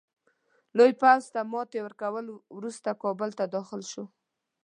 لوی 0.77 0.91
پوځ 1.01 1.23
ته 1.33 1.39
ماتي 1.51 1.79
ورکولو 1.83 2.33
وروسته 2.57 2.89
کابل 3.03 3.29
ته 3.39 3.43
داخل 3.55 3.81
شو. 3.91 4.05